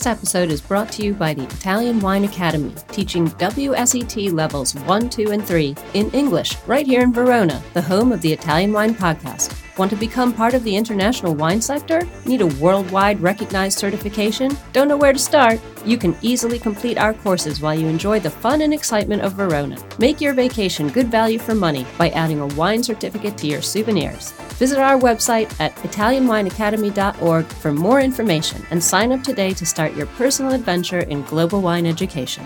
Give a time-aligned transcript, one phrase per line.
[0.00, 5.10] This episode is brought to you by the Italian Wine Academy, teaching WSET levels 1,
[5.10, 8.94] 2, and 3 in English right here in Verona, the home of the Italian Wine
[8.94, 9.59] Podcast.
[9.80, 12.06] Want to become part of the international wine sector?
[12.26, 14.54] Need a worldwide recognized certification?
[14.74, 15.58] Don't know where to start?
[15.86, 19.78] You can easily complete our courses while you enjoy the fun and excitement of Verona.
[19.98, 24.32] Make your vacation good value for money by adding a wine certificate to your souvenirs.
[24.58, 30.08] Visit our website at ItalianWineAcademy.org for more information and sign up today to start your
[30.08, 32.44] personal adventure in global wine education.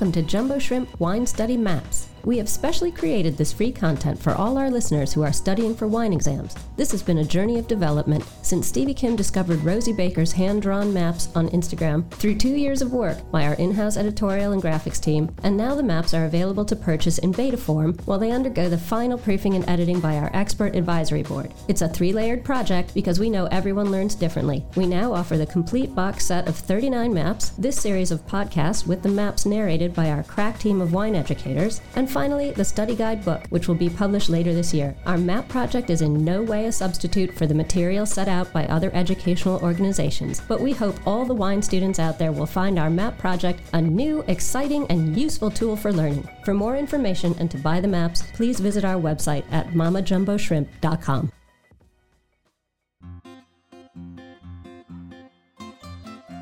[0.00, 2.09] Welcome to Jumbo Shrimp Wine Study Maps.
[2.24, 5.86] We have specially created this free content for all our listeners who are studying for
[5.86, 6.54] wine exams.
[6.76, 10.92] This has been a journey of development since Stevie Kim discovered Rosie Baker's hand drawn
[10.92, 15.00] maps on Instagram through two years of work by our in house editorial and graphics
[15.00, 18.68] team, and now the maps are available to purchase in beta form while they undergo
[18.68, 21.52] the final proofing and editing by our expert advisory board.
[21.68, 24.64] It's a three layered project because we know everyone learns differently.
[24.76, 29.02] We now offer the complete box set of 39 maps, this series of podcasts with
[29.02, 33.24] the maps narrated by our crack team of wine educators, and finally, the study guide
[33.24, 34.94] book, which will be published later this year.
[35.06, 38.66] Our MAP project is in no way a substitute for the material set out by
[38.66, 42.90] other educational organizations, but we hope all the wine students out there will find our
[42.90, 46.28] MAP project a new, exciting, and useful tool for learning.
[46.44, 51.32] For more information and to buy the maps, please visit our website at mammajumboshrimp.com.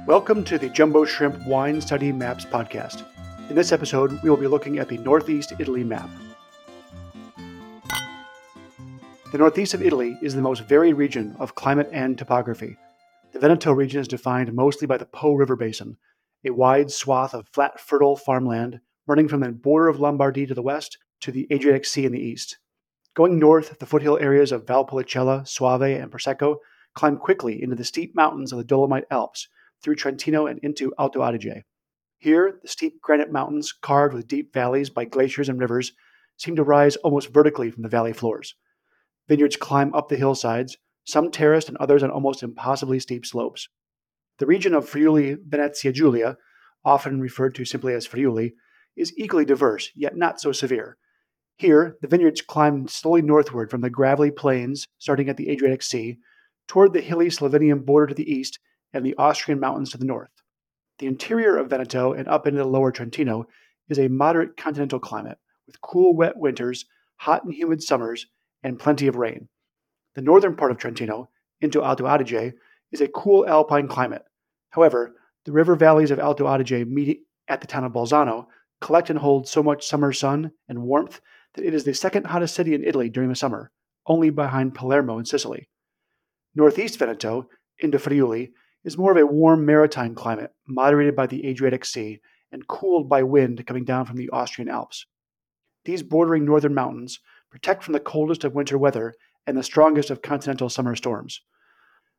[0.07, 3.05] Welcome to the Jumbo Shrimp Wine Study Maps podcast.
[3.49, 6.11] In this episode, we will be looking at the Northeast Italy map.
[9.33, 12.77] The northeast of Italy is the most varied region of climate and topography.
[13.33, 15.97] The Veneto region is defined mostly by the Po River basin,
[16.45, 20.61] a wide swath of flat, fertile farmland running from the border of Lombardy to the
[20.61, 22.59] west to the Adriatic Sea in the east.
[23.15, 26.57] Going north, the foothill areas of Valpolicella, Soave, and Prosecco
[26.95, 29.49] climb quickly into the steep mountains of the Dolomite Alps
[29.83, 31.65] through Trentino and into Alto Adige.
[32.19, 35.93] Here, the steep granite mountains, carved with deep valleys by glaciers and rivers,
[36.37, 38.57] seem to rise almost vertically from the valley floors.
[39.29, 43.69] Vineyards climb up the hillsides, some terraced and others on almost impossibly steep slopes.
[44.39, 46.37] The region of Friuli Venezia Giulia,
[46.85, 48.55] often referred to simply as Friuli,
[48.97, 50.97] is equally diverse, yet not so severe.
[51.57, 56.19] Here, the vineyards climb slowly northward from the gravelly plains starting at the Adriatic Sea
[56.67, 58.59] toward the hilly Slovenian border to the east
[58.93, 60.31] and the Austrian mountains to the north.
[60.99, 63.47] The interior of Veneto and up into the lower Trentino
[63.89, 66.87] is a moderate continental climate with cool, wet winters,
[67.17, 68.27] hot and humid summers,
[68.63, 69.49] and plenty of rain.
[70.15, 72.55] The northern part of Trentino, into Alto Adige,
[72.91, 74.25] is a cool alpine climate.
[74.71, 75.15] However,
[75.45, 78.47] the river valleys of Alto Adige meet at the town of Bolzano
[78.81, 81.21] collect and hold so much summer sun and warmth
[81.55, 83.71] that it is the second hottest city in Italy during the summer,
[84.07, 85.69] only behind Palermo in Sicily.
[86.55, 87.49] Northeast Veneto,
[87.79, 88.53] into Friuli,
[88.85, 92.21] is more of a warm maritime climate, moderated by the Adriatic Sea
[92.53, 95.07] and cooled by wind coming down from the Austrian Alps.
[95.85, 99.15] These bordering northern mountains protect from the coldest of winter weather
[99.47, 101.41] and the strongest of continental summer storms.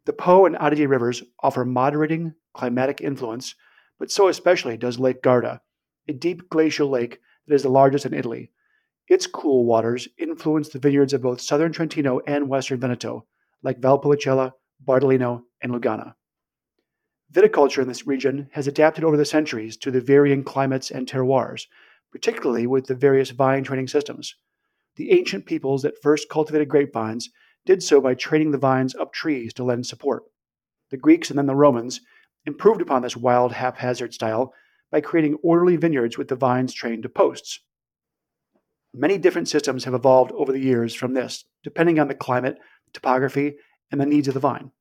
[0.06, 3.56] The Po and Adige rivers offer moderating climatic influence,
[4.00, 5.62] but so especially does Lake Garda,
[6.08, 8.52] a deep glacial lake that is the largest in Italy.
[9.08, 13.26] Its cool waters influence the vineyards of both southern Trentino and western Veneto,
[13.62, 14.54] like Valpolicella,
[14.84, 16.16] Bardolino, and Lugana.
[17.32, 21.68] Viticulture in this region has adapted over the centuries to the varying climates and terroirs,
[22.12, 24.36] particularly with the various vine training systems.
[24.96, 27.30] The ancient peoples that first cultivated grapevines
[27.66, 30.24] did so by training the vines up trees to lend support.
[30.90, 32.02] The Greeks and then the Romans
[32.46, 34.54] improved upon this wild, haphazard style
[34.92, 37.60] by creating orderly vineyards with the vines trained to posts.
[38.92, 42.58] Many different systems have evolved over the years from this, depending on the climate,
[42.92, 43.58] topography,
[43.92, 44.72] and the needs of the vine.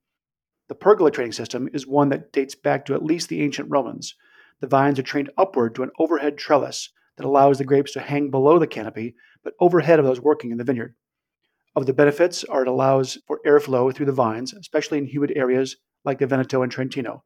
[0.69, 4.15] The pergola training system is one that dates back to at least the ancient Romans.
[4.61, 8.31] The vines are trained upward to an overhead trellis that allows the grapes to hang
[8.31, 10.95] below the canopy, but overhead of those working in the vineyard.
[11.75, 15.77] Of the benefits are it allows for airflow through the vines, especially in humid areas
[16.05, 17.25] like the Veneto and Trentino.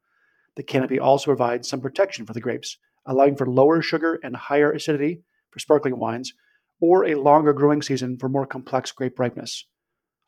[0.56, 4.70] The canopy also provides some protection for the grapes, allowing for lower sugar and higher
[4.70, 6.32] acidity for sparkling wines,
[6.80, 9.66] or a longer growing season for more complex grape ripeness.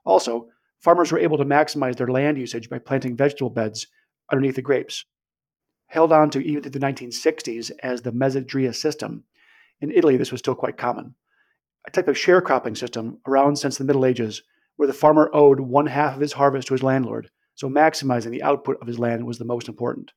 [0.05, 0.49] Also,
[0.85, 3.87] farmers were able to maximize their land usage by planting vegetable beds
[4.31, 5.07] underneath the grapes.
[5.87, 9.25] Held on to even through the 1960s as the mezzadria system,
[9.81, 11.15] in Italy this was still quite common.
[11.87, 14.43] A type of sharecropping system around since the Middle Ages
[14.77, 18.43] where the farmer owed one half of his harvest to his landlord, so maximizing the
[18.43, 20.13] output of his land was the most important.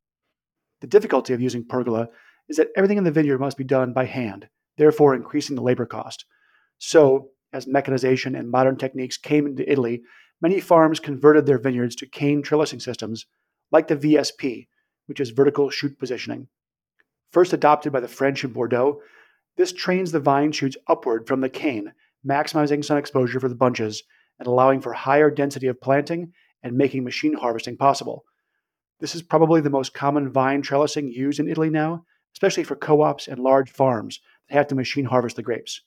[0.81, 2.09] The difficulty of using pergola
[2.49, 5.85] is that everything in the vineyard must be done by hand, therefore increasing the labor
[5.85, 6.25] cost.
[6.79, 10.03] So, as mechanization and modern techniques came into Italy,
[10.41, 13.25] many farms converted their vineyards to cane trellising systems
[13.71, 14.67] like the VSP,
[15.07, 16.47] which is vertical shoot positioning.
[17.31, 19.01] First adopted by the French in Bordeaux,
[19.57, 21.93] this trains the vine shoots upward from the cane,
[22.25, 24.03] maximizing sun exposure for the bunches
[24.39, 26.31] and allowing for higher density of planting
[26.63, 28.23] and making machine harvesting possible.
[28.99, 33.01] This is probably the most common vine trellising used in Italy now, especially for co
[33.01, 34.19] ops and large farms
[34.49, 35.81] that have to machine harvest the grapes.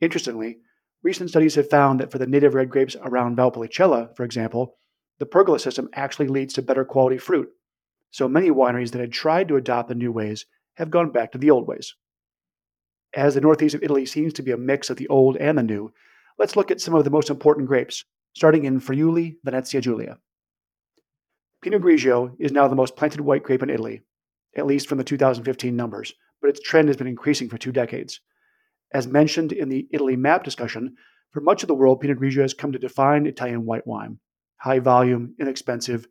[0.00, 0.58] Interestingly,
[1.02, 4.76] recent studies have found that for the native red grapes around Valpolicella, for example,
[5.18, 7.48] the pergola system actually leads to better quality fruit.
[8.10, 11.38] So many wineries that had tried to adopt the new ways have gone back to
[11.38, 11.94] the old ways.
[13.14, 15.62] As the northeast of Italy seems to be a mix of the old and the
[15.62, 15.92] new,
[16.38, 18.04] let's look at some of the most important grapes,
[18.34, 20.18] starting in Friuli, Venezia Giulia.
[21.62, 24.02] Pinot Grigio is now the most planted white grape in Italy,
[24.56, 28.20] at least from the 2015 numbers, but its trend has been increasing for two decades.
[28.92, 30.96] As mentioned in the Italy map discussion,
[31.30, 34.18] for much of the world, Pinot Grigio has come to define Italian white wine
[34.60, 36.06] high volume, inexpensive,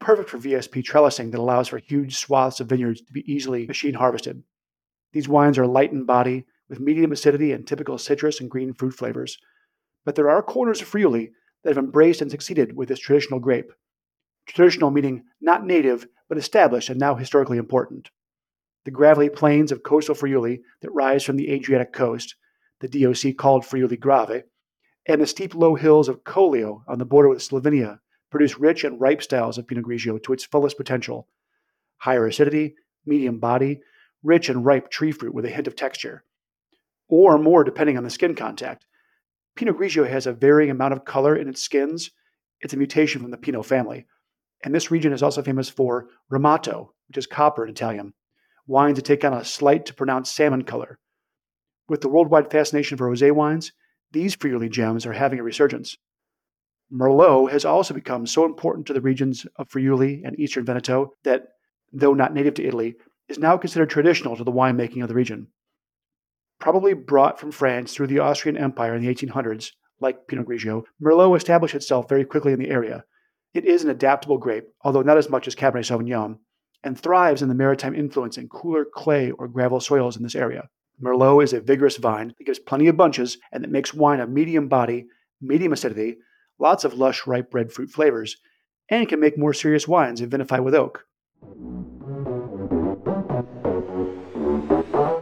[0.00, 3.94] perfect for VSP trellising that allows for huge swaths of vineyards to be easily machine
[3.94, 4.42] harvested.
[5.12, 8.92] These wines are light in body, with medium acidity and typical citrus and green fruit
[8.92, 9.38] flavors.
[10.04, 11.32] But there are corners of Friuli
[11.62, 13.70] that have embraced and succeeded with this traditional grape.
[14.46, 18.10] Traditional meaning not native, but established and now historically important.
[18.84, 22.36] The gravelly plains of coastal Friuli that rise from the Adriatic coast,
[22.80, 24.44] the DOC called Friuli Grave,
[25.06, 28.00] and the steep low hills of Collio on the border with Slovenia
[28.30, 31.28] produce rich and ripe styles of Pinot Grigio to its fullest potential.
[31.98, 32.74] Higher acidity,
[33.06, 33.80] medium body,
[34.22, 36.24] rich and ripe tree fruit with a hint of texture.
[37.08, 38.86] Or more depending on the skin contact.
[39.54, 42.10] Pinot Grigio has a varying amount of color in its skins.
[42.60, 44.06] It's a mutation from the Pinot family.
[44.64, 48.14] And this region is also famous for Ramato, which is copper in Italian,
[48.66, 50.98] wines that take on a slight to pronounced salmon color.
[51.88, 53.72] With the worldwide fascination for rosé wines,
[54.12, 55.96] these Friuli gems are having a resurgence.
[56.92, 61.48] Merlot has also become so important to the regions of Friuli and eastern Veneto that,
[61.92, 62.94] though not native to Italy,
[63.28, 65.48] is now considered traditional to the winemaking of the region.
[66.60, 69.70] Probably brought from France through the Austrian Empire in the 1800s,
[70.00, 73.04] like Pinot Grigio, Merlot established itself very quickly in the area.
[73.52, 76.38] It is an adaptable grape, although not as much as Cabernet Sauvignon,
[76.84, 80.68] and thrives in the maritime influence and cooler clay or gravel soils in this area.
[81.02, 84.30] Merlot is a vigorous vine that gives plenty of bunches and that makes wine of
[84.30, 85.06] medium body,
[85.40, 86.18] medium acidity,
[86.58, 88.36] lots of lush, ripe red fruit flavors,
[88.88, 91.06] and can make more serious wines if vinified with oak.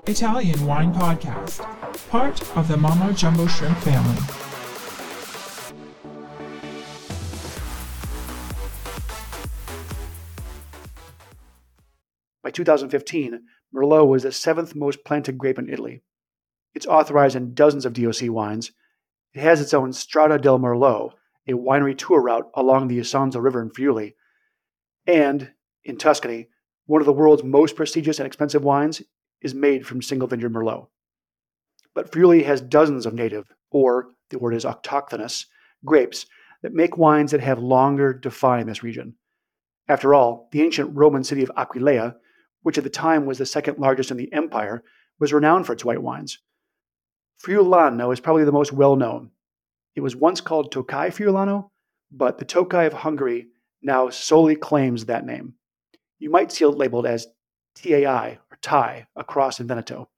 [0.06, 1.61] Italian Wine Podcast,
[2.11, 4.51] part of the Mamma Jumbo Shrimp family.
[12.52, 13.40] 2015,
[13.75, 16.02] Merlot was the seventh most planted grape in Italy.
[16.75, 18.72] It's authorized in dozens of DOC wines.
[19.34, 21.12] It has its own Strada del Merlot,
[21.49, 24.14] a winery tour route along the Isonzo River in Friuli.
[25.06, 25.52] And
[25.84, 26.49] in Tuscany,
[26.87, 29.02] one of the world's most prestigious and expensive wines
[29.40, 30.88] is made from single vineyard Merlot.
[31.94, 35.46] But Friuli has dozens of native, or the word is autochthonous,
[35.84, 36.26] grapes
[36.62, 39.14] that make wines that have longer defined this region.
[39.88, 42.14] After all, the ancient Roman city of Aquileia
[42.62, 44.82] which at the time was the second largest in the empire,
[45.19, 46.38] was renowned for its white wines.
[47.42, 49.31] Friulano is probably the most well known.
[49.94, 51.70] It was once called Tokai Friulano,
[52.10, 53.48] but the Tokai of Hungary
[53.82, 55.54] now solely claims that name.
[56.19, 57.26] You might see it labeled as
[57.74, 60.08] TAI or TAI across in Veneto.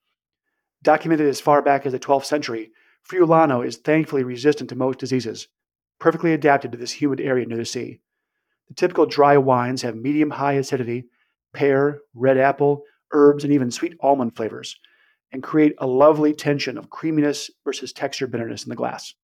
[0.83, 2.73] Documented as far back as the 12th century,
[3.09, 5.49] Friulano is thankfully resistant to most diseases,
[5.99, 8.01] perfectly adapted to this humid area near the sea.
[8.69, 11.07] The typical dry wines have medium high acidity
[11.55, 12.83] pear, red apple,
[13.13, 14.79] herbs, and even sweet almond flavors,
[15.33, 19.15] and create a lovely tension of creaminess versus texture bitterness in the glass.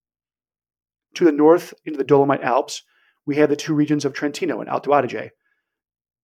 [1.15, 2.83] To the north, into the Dolomite Alps,
[3.27, 5.31] we have the two regions of Trentino and Alto Adige.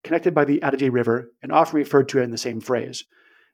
[0.04, 3.04] Connected by the Adige River and often referred to in the same phrase,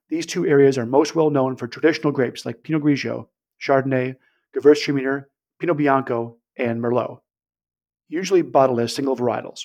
[0.10, 3.28] these two areas are most well known for traditional grapes like Pinot Grigio,
[3.62, 4.16] Chardonnay,
[4.54, 5.26] Gewürztraminer,
[5.60, 7.20] Pinot Bianco, and Merlot,
[8.10, 9.62] usually bottled as single varietals.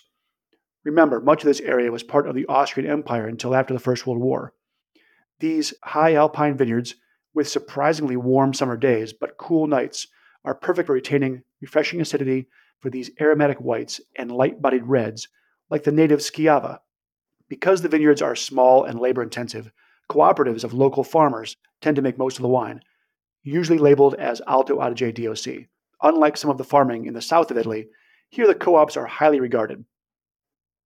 [0.87, 4.07] Remember, much of this area was part of the Austrian Empire until after the First
[4.07, 4.55] World War.
[5.41, 6.95] These high alpine vineyards,
[7.35, 10.07] with surprisingly warm summer days but cool nights,
[10.45, 12.47] are perfect for retaining refreshing acidity
[12.79, 15.27] for these aromatic whites and light bodied reds,
[15.71, 16.79] like the native Schiava.
[17.49, 19.73] Because the vineyards are small and labor intensive,
[20.09, 22.81] cooperatives of local farmers tend to make most of the wine,
[23.43, 25.67] usually labeled as Alto Adige DOC.
[26.01, 27.89] Unlike some of the farming in the south of Italy,
[28.31, 29.85] here the co ops are highly regarded.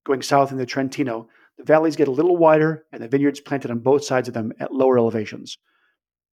[0.05, 1.29] Going south into Trentino,
[1.59, 4.53] The valleys get a little wider, and the vineyards planted on both sides of them
[4.59, 5.59] at lower elevations.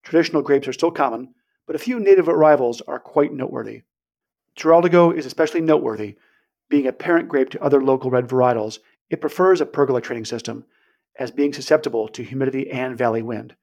[0.03, 1.33] Traditional grapes are still common,
[1.65, 3.81] but a few native arrivals are quite noteworthy.
[4.57, 6.15] Teroldego is especially noteworthy.
[6.69, 10.65] Being a parent grape to other local red varietals, it prefers a pergola training system,
[11.19, 13.55] as being susceptible to humidity and valley wind.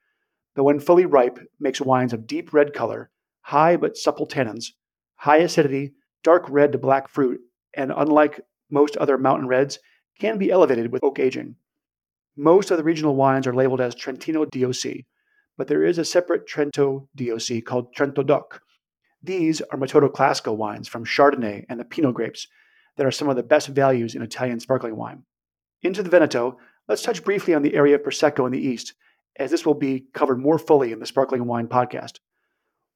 [0.54, 4.73] But when fully ripe, makes wines of deep red color, high but supple tannins,
[5.16, 7.40] high acidity, dark red to black fruit,
[7.75, 9.78] and unlike most other mountain reds,
[10.18, 11.56] can be elevated with oak aging.
[12.37, 15.04] Most of the regional wines are labeled as Trentino DOC,
[15.56, 18.61] but there is a separate Trento DOC called Trento DOC.
[19.23, 22.49] These are Metodo Classico wines from Chardonnay and the Pinot grapes
[22.97, 25.25] that are some of the best values in Italian sparkling wine.
[25.83, 28.94] Into the Veneto, let's touch briefly on the area of Prosecco in the east,
[29.37, 32.18] as this will be covered more fully in the Sparkling Wine podcast.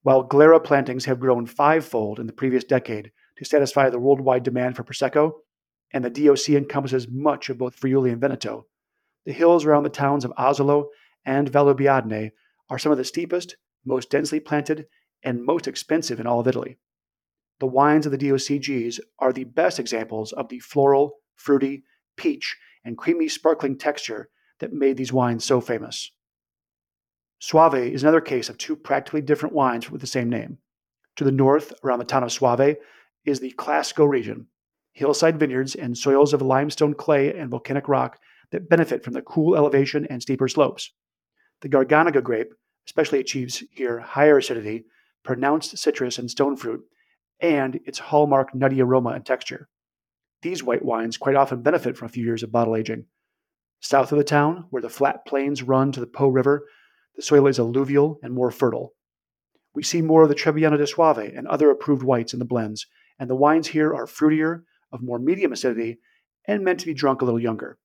[0.03, 4.77] While Glera plantings have grown fivefold in the previous decade to satisfy the worldwide demand
[4.77, 5.33] for Prosecco,
[5.93, 8.67] and the DOC encompasses much of both Friuli and Veneto,
[9.29, 10.87] the hills around the towns of Asolo
[11.25, 12.31] and Valdobbiadene
[12.71, 14.87] are some of the steepest, most densely planted,
[15.23, 16.79] and most expensive in all of Italy.
[17.61, 21.85] The wines of the DOCGs are the best examples of the floral, fruity,
[22.17, 24.31] peach, and creamy sparkling texture
[24.61, 26.11] that made these wines so famous.
[27.39, 30.57] Soave is another case of two practically different wines with the same name.
[31.17, 32.77] To the north, around the town of Soave,
[33.25, 34.47] is the Classico region,
[34.99, 38.19] hillside vineyards and soils of limestone clay and volcanic rock
[38.51, 40.93] that benefit from the cool elevation and steeper slopes.
[41.61, 42.53] The Garganega grape
[42.89, 44.87] especially achieves here higher acidity,
[45.23, 46.81] pronounced citrus and stone fruit,
[47.39, 49.69] and its hallmark nutty aroma and texture.
[50.41, 53.05] These white wines quite often benefit from a few years of bottle aging.
[53.81, 56.67] South of the town, where the flat plains run to the Po River,
[57.15, 58.95] the soil is alluvial and more fertile.
[59.75, 62.87] We see more of the Trebbiano di Soave and other approved whites in the blends,
[63.19, 64.63] and the wines here are fruitier,
[64.93, 65.99] of more medium acidity,
[66.47, 67.79] and meant to be drunk a little younger.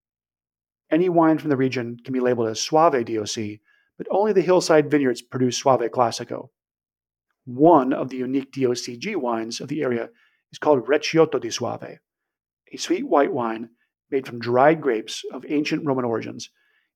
[0.89, 3.59] Any wine from the region can be labeled as Soave DOC,
[3.97, 6.49] but only the hillside vineyards produce Soave Classico.
[7.45, 10.09] One of the unique DOCG wines of the area
[10.51, 11.99] is called Recioto di Soave,
[12.71, 13.69] a sweet white wine
[14.09, 16.49] made from dried grapes of ancient Roman origins.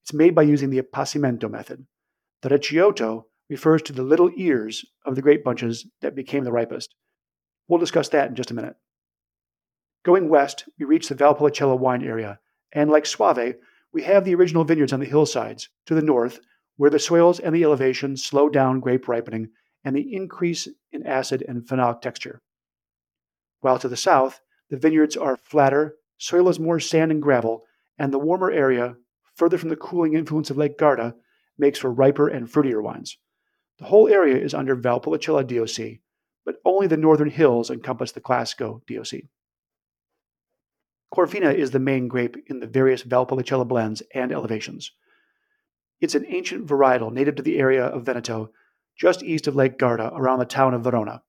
[0.03, 1.85] It's made by using the appassimento method.
[2.43, 6.93] The Recioto refers to the little ears of the grape bunches that became the ripest.
[7.67, 8.75] We'll discuss that in just a minute.
[10.07, 12.39] Going west, we reach the Valpolicella wine area,
[12.71, 13.55] and like Soave,
[13.91, 15.67] we have the original vineyards on the hillsides.
[15.87, 16.39] To the north,
[16.77, 19.49] where the soils and the elevation slow down grape ripening
[19.83, 22.41] and the increase in acid and phenolic texture.
[23.59, 27.65] While to the south, the vineyards are flatter, soil is more sand and gravel,
[27.99, 28.95] and the warmer area,
[29.35, 31.15] further from the cooling influence of Lake Garda,
[31.57, 33.17] makes for riper and fruitier wines.
[33.79, 35.99] The whole area is under Valpolicella DOC,
[36.45, 39.23] but only the northern hills encompass the Classico DOC.
[41.13, 44.91] Corvina is the main grape in the various Valpolicella blends and elevations.
[46.01, 48.51] It's an ancient varietal native to the area of Veneto,
[48.97, 51.23] just east of Lake Garda, around the town of Verona,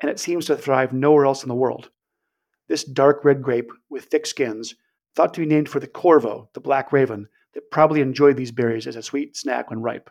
[0.00, 1.90] and it seems to thrive nowhere else in the world.
[2.68, 4.74] This dark red grape with thick skins,
[5.14, 8.86] thought to be named for the corvo, the black raven, that probably enjoyed these berries
[8.86, 10.10] as a sweet snack when ripe.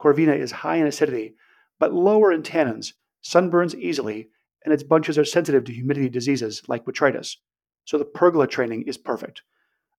[0.00, 1.36] Corvina is high in acidity,
[1.78, 4.30] but lower in tannins, sunburns easily,
[4.64, 7.36] and its bunches are sensitive to humidity diseases like botrytis,
[7.86, 9.40] so the pergola training is perfect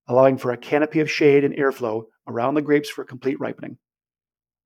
[0.07, 3.77] allowing for a canopy of shade and airflow around the grapes for complete ripening.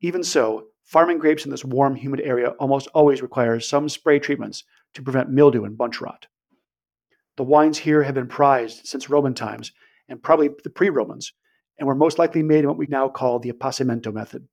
[0.01, 4.63] Even so, farming grapes in this warm, humid area almost always requires some spray treatments
[4.93, 6.27] to prevent mildew and bunch rot.
[7.37, 9.71] The wines here have been prized since Roman times,
[10.07, 11.33] and probably the pre Romans,
[11.77, 14.47] and were most likely made in what we now call the appassimento method.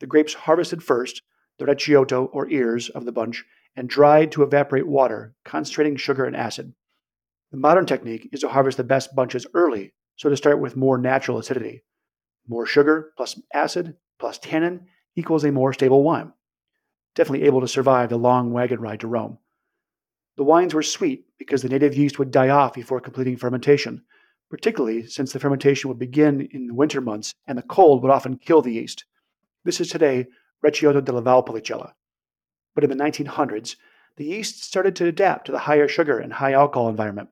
[0.00, 1.22] The grapes harvested first,
[1.58, 3.44] the recioto or ears of the bunch,
[3.76, 6.72] and dried to evaporate water, concentrating sugar and acid.
[7.50, 10.98] The modern technique is to harvest the best bunches early so to start with more
[10.98, 11.84] natural acidity.
[12.46, 14.86] More sugar plus acid plus tannin
[15.16, 16.32] equals a more stable wine.
[17.14, 19.38] Definitely able to survive the long wagon ride to Rome.
[20.36, 24.04] The wines were sweet because the native yeast would die off before completing fermentation,
[24.50, 28.38] particularly since the fermentation would begin in the winter months and the cold would often
[28.38, 29.04] kill the yeast.
[29.64, 30.26] This is today
[30.64, 31.92] Recioto della Valpolicella.
[32.74, 33.76] But in the 1900s,
[34.16, 37.30] the yeast started to adapt to the higher sugar and high alcohol environment,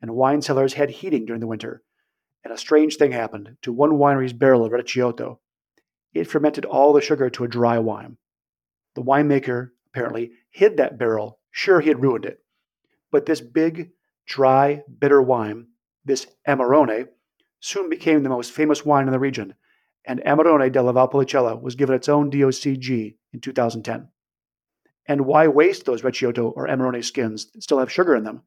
[0.00, 1.82] and wine cellars had heating during the winter,
[2.44, 5.38] and a strange thing happened to one winery's barrel of Recioto.
[6.12, 8.18] It fermented all the sugar to a dry wine.
[8.94, 12.44] The winemaker, apparently, hid that barrel, sure he had ruined it.
[13.10, 13.90] But this big,
[14.26, 15.68] dry, bitter wine,
[16.04, 17.08] this Amarone,
[17.60, 19.54] soon became the most famous wine in the region,
[20.06, 24.08] and Amarone della Valpolicella was given its own DOCG in 2010.
[25.06, 28.42] And why waste those Recioto or Amarone skins that still have sugar in them?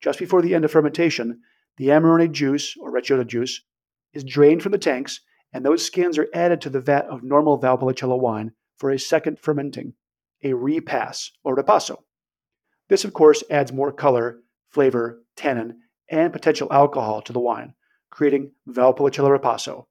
[0.00, 1.40] Just before the end of fermentation,
[1.76, 3.62] the Amarone juice, or Recioto juice,
[4.12, 5.20] is drained from the tanks,
[5.52, 9.38] and those skins are added to the vat of normal Valpolicella wine for a second
[9.38, 9.94] fermenting,
[10.42, 11.98] a repass or ripasso.
[12.88, 14.40] This, of course, adds more color,
[14.70, 15.78] flavor, tannin,
[16.08, 17.74] and potential alcohol to the wine,
[18.10, 19.86] creating Valpolicella ripasso,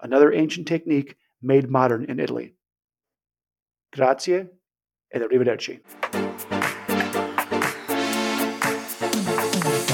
[0.00, 2.54] another ancient technique made modern in Italy.
[3.92, 4.46] Grazie
[5.12, 5.80] ed arrivederci.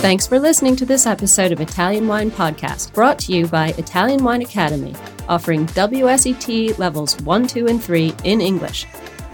[0.04, 4.22] Thanks for listening to this episode of Italian Wine Podcast, brought to you by Italian
[4.22, 4.94] Wine Academy,
[5.30, 8.84] offering WSET levels 1, 2, and 3 in English.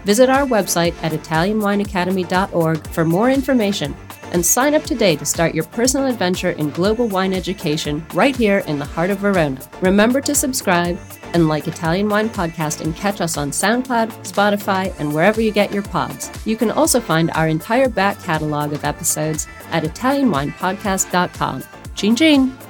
[0.05, 3.97] Visit our website at ItalianWineAcademy.org for more information
[4.33, 8.59] and sign up today to start your personal adventure in global wine education right here
[8.67, 9.61] in the heart of Verona.
[9.81, 10.99] Remember to subscribe
[11.35, 15.73] and like Italian Wine Podcast and catch us on SoundCloud, Spotify, and wherever you get
[15.73, 16.31] your pods.
[16.45, 21.65] You can also find our entire back catalog of episodes at ItalianWinePodcast.com.
[21.95, 22.70] Chin!